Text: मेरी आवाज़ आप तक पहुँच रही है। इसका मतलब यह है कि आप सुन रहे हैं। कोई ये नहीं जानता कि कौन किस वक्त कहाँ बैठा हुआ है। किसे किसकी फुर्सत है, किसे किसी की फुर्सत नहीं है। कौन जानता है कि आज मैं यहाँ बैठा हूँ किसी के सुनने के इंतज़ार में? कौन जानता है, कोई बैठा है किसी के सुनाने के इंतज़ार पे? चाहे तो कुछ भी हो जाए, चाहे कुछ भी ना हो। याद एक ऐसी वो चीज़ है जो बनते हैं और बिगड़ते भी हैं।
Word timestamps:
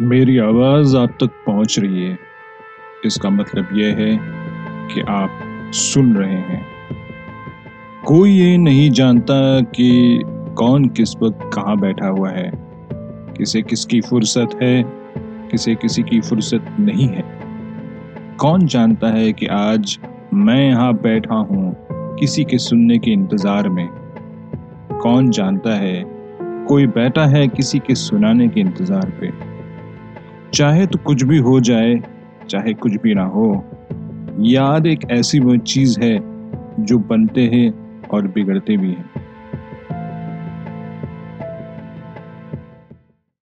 मेरी 0.00 0.38
आवाज़ 0.38 0.96
आप 0.96 1.10
तक 1.10 1.30
पहुँच 1.46 1.78
रही 1.78 2.02
है। 2.04 2.18
इसका 3.04 3.30
मतलब 3.30 3.68
यह 3.72 3.86
है 3.86 4.18
कि 4.88 5.00
आप 5.00 5.70
सुन 5.74 6.16
रहे 6.16 6.34
हैं। 6.34 6.66
कोई 8.06 8.30
ये 8.30 8.56
नहीं 8.56 8.90
जानता 8.90 9.60
कि 9.60 10.22
कौन 10.56 10.88
किस 10.88 11.16
वक्त 11.22 11.50
कहाँ 11.54 11.80
बैठा 11.80 12.06
हुआ 12.06 12.30
है। 12.30 12.52
किसे 13.38 13.62
किसकी 13.62 14.00
फुर्सत 14.00 14.48
है, 14.62 14.84
किसे 15.50 15.74
किसी 15.74 16.02
की 16.02 16.20
फुर्सत 16.20 16.76
नहीं 16.80 17.08
है। 17.08 17.24
कौन 18.36 18.66
जानता 18.66 19.08
है 19.08 19.32
कि 19.32 19.46
आज 19.46 19.98
मैं 20.34 20.68
यहाँ 20.68 20.94
बैठा 20.94 21.34
हूँ 21.34 21.76
किसी 22.18 22.44
के 22.44 22.58
सुनने 22.58 22.98
के 22.98 23.10
इंतज़ार 23.10 23.68
में? 23.68 23.88
कौन 25.02 25.30
जानता 25.30 25.74
है, 25.74 26.04
कोई 26.68 26.86
बैठा 26.86 27.26
है 27.26 27.48
किसी 27.48 27.78
के 27.78 27.94
सुनाने 27.94 28.48
के 28.48 28.60
इंतज़ार 28.60 29.10
पे? 29.10 29.55
चाहे 30.56 30.86
तो 30.86 30.98
कुछ 30.98 31.22
भी 31.22 31.38
हो 31.38 31.60
जाए, 31.60 32.02
चाहे 32.50 32.74
कुछ 32.74 32.92
भी 32.92 33.14
ना 33.14 33.24
हो। 33.24 33.64
याद 34.40 34.86
एक 34.86 35.00
ऐसी 35.10 35.40
वो 35.40 35.56
चीज़ 35.56 36.00
है 36.00 36.20
जो 36.84 36.98
बनते 36.98 37.42
हैं 37.42 38.00
और 38.08 38.28
बिगड़ते 38.28 38.76
भी 38.76 38.88
हैं। 38.88 39.25